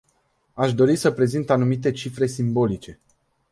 [0.53, 2.99] Aș dori să prezint anumite cifre simbolice.